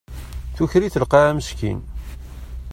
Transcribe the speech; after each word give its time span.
Tuker-it 0.55 0.99
lqaɛa 1.03 1.31
meskin. 1.37 1.79